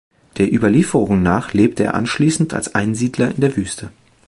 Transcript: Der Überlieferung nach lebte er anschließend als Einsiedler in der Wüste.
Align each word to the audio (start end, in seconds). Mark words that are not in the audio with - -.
Der 0.39 0.51
Überlieferung 0.51 1.21
nach 1.21 1.53
lebte 1.53 1.83
er 1.83 1.93
anschließend 1.93 2.55
als 2.55 2.73
Einsiedler 2.73 3.29
in 3.35 3.41
der 3.41 3.55
Wüste. 3.55 3.91